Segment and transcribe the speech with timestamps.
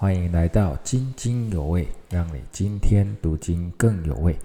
[0.00, 4.36] 欢迎来到津津有味，让你今天读经更有味。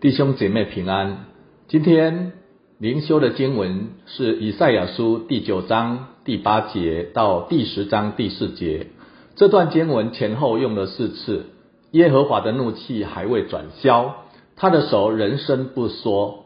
[0.00, 1.24] 弟兄姐妹平安，
[1.66, 2.30] 今天
[2.78, 8.86] 灵修的经文是以赛亚书第九章第八节到第十章第四节。
[9.34, 11.46] 这段经文前后用了四次，
[11.90, 14.14] 耶和华的怒气还未转消，
[14.56, 16.44] 他的手人生不缩，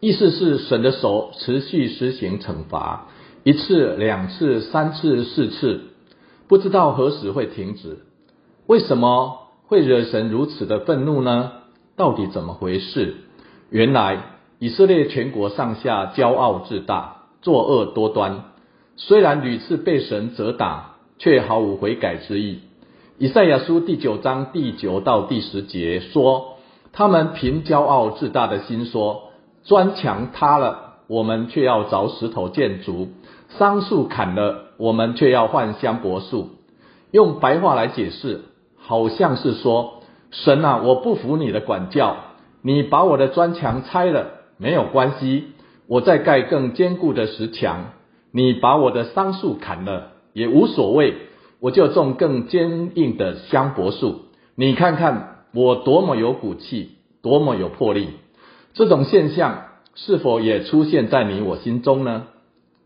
[0.00, 3.08] 意思是神的手持续施行惩罚，
[3.44, 5.80] 一次、两次、三次、四次，
[6.48, 8.00] 不知道何时会停止。
[8.66, 11.52] 为什么会惹神如此的愤怒呢？
[11.96, 13.14] 到底怎么回事？
[13.70, 18.44] 原来以色列全国上下骄傲自大，作恶多端，
[18.96, 22.60] 虽然屡次被神责打，却毫无悔改之意。
[23.18, 26.55] 以赛亚书第九章第九到第十节说，
[26.96, 29.24] 他们凭骄傲自大的心说，
[29.64, 33.08] 砖墙塌了，我们却要凿石头建筑；
[33.50, 36.52] 桑树砍了，我们却要换香柏树。
[37.10, 38.44] 用白话来解释，
[38.78, 39.92] 好像是说。
[40.30, 42.16] 神啊，我不服你的管教，
[42.62, 45.48] 你把我的砖墙拆了没有关系，
[45.86, 47.92] 我再盖更坚固的石墙。
[48.32, 51.14] 你把我的桑树砍了也无所谓，
[51.60, 54.22] 我就种更坚硬的香柏树。
[54.54, 56.90] 你看看我多么有骨气，
[57.22, 58.08] 多么有魄力。
[58.74, 62.24] 这种现象是否也出现在你我心中呢？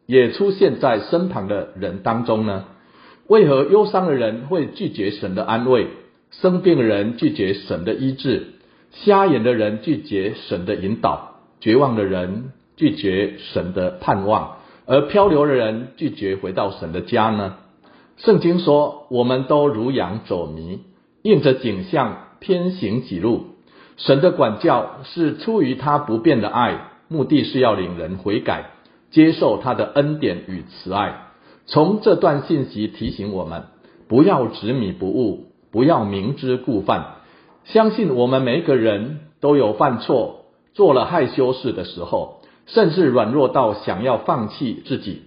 [0.06, 2.66] 也出现在身旁的人当中呢？
[3.26, 5.88] 为何忧伤的人会拒绝神的安慰？
[6.30, 8.46] 生病的人拒绝神的医治，
[8.92, 17.56] 瞎眼的人拒绝神的引导，绝望的人拒绝神的盼望，而漂流的人拒绝回到神的家呢？
[18.16, 20.82] 圣经说，我们都如羊走迷，
[21.22, 23.44] 应着景象偏行己路。
[23.96, 28.70] 神的管教是出于他不变的爱，目的是要领人悔改，
[29.10, 31.28] 接受他的恩典与慈爱。
[31.66, 33.64] 从这段信息提醒我们，
[34.08, 35.46] 不要执迷不悟。
[35.72, 37.18] 不要明知故犯，
[37.62, 45.22] 相信我们每个人都有犯错、做了害羞事的时候，甚至软弱到想要放弃自己。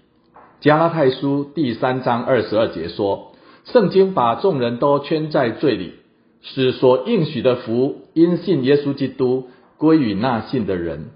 [0.60, 3.32] 加拉太书第三章二十二节说，
[3.64, 5.94] 圣经把众人都圈在罪里，
[6.44, 11.10] 使所应许的福因信耶稣基督归于那信的人。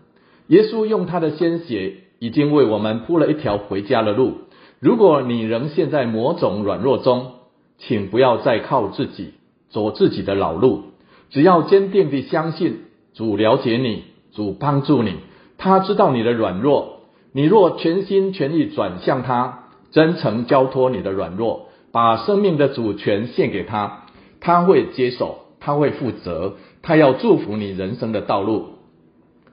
[0.47, 4.39] 耶稣用他的鲜血已经为我们铺了一条回家的路。
[4.79, 7.33] 如果你仍陷在某种软弱中，
[7.77, 9.33] 请不要再靠自己
[9.69, 10.83] 走自己的老路，
[11.29, 15.15] 只要坚定地相信主了解你，主帮助你，
[15.57, 17.01] 他知道你的软弱。
[17.33, 24.05] 你若全心全意转向他，真诚交托你的软弱，把生命的主权献给他，
[24.47, 28.67] 他会接手，他会负责，他要祝福你人生的道路。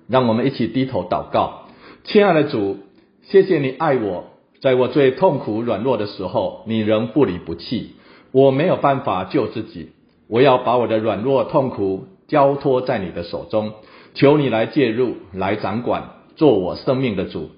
[0.06, 1.64] 让我们一起低头祷告，
[2.04, 2.76] 亲爱的主，
[3.22, 4.26] 谢谢你爱我，
[4.60, 7.96] 在我最痛苦软弱的时候，你仍不离不弃。
[8.30, 9.88] 我没有办法救自己，
[10.28, 13.72] 我要把我的软弱痛苦交托在你的手中，
[14.14, 17.50] 求你来介入，来掌管，做我生命的主。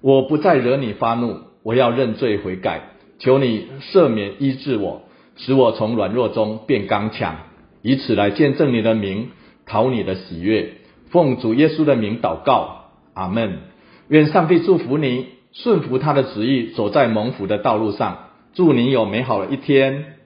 [0.00, 5.02] 我不再惹你发怒，我要认罪悔改，求你赦免医治我，
[5.38, 7.36] 使我从软弱中变刚强，
[7.82, 9.30] 以此来见证你的名，
[9.66, 10.74] 讨你的喜悦。
[11.10, 13.60] 奉主耶稣的名祷告，阿门。
[14.08, 18.26] 愿上帝祝福你，顺服他的旨意，走在蒙福的道路上。
[18.52, 20.17] 祝你有美好的一天。